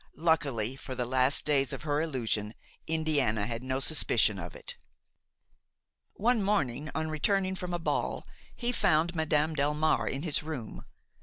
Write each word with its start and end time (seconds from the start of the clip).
Luckily 0.17 0.75
for 0.75 0.95
the 0.95 1.05
last 1.05 1.45
days 1.45 1.71
of 1.71 1.83
her 1.83 2.01
illusion, 2.01 2.55
Indiana 2.87 3.45
had 3.45 3.61
no 3.61 3.79
suspicion 3.79 4.39
of 4.39 4.55
it. 4.55 4.75
One 6.15 6.41
morning, 6.41 6.89
on 6.95 7.11
returning 7.11 7.53
from 7.53 7.71
a 7.71 7.77
ball, 7.77 8.25
he 8.55 8.71
found 8.71 9.13
Madame 9.13 9.55
Delmare 9.55 10.09
in 10.09 10.23
his 10.23 10.41
room. 10.41 10.83